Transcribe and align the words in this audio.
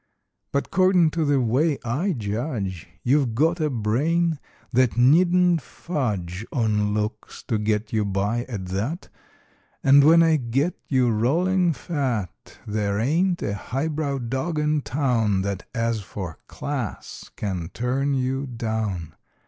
But 0.51 0.71
'cordin' 0.71 1.11
to 1.11 1.23
the 1.25 1.39
way 1.39 1.77
I 1.85 2.13
judge 2.13 2.87
You've 3.03 3.35
got 3.35 3.59
a 3.59 3.69
brain 3.69 4.39
that 4.73 4.97
needn't 4.97 5.61
fudge 5.61 6.43
On 6.51 6.95
looks 6.95 7.43
to 7.43 7.59
get 7.59 7.93
you 7.93 8.03
by, 8.03 8.45
at 8.45 8.69
that, 8.69 9.09
And 9.83 10.03
when 10.03 10.23
I 10.23 10.37
get 10.37 10.75
you 10.87 11.11
rollin' 11.11 11.73
fat 11.73 12.57
There 12.65 12.97
ain't 12.99 13.43
a 13.43 13.53
high 13.53 13.89
brow 13.89 14.17
dog 14.17 14.57
in 14.57 14.81
town 14.81 15.43
That 15.43 15.69
as 15.75 16.01
for 16.01 16.39
"class" 16.47 17.29
can 17.35 17.69
turn 17.71 18.15
you 18.15 18.47
down! 18.47 19.13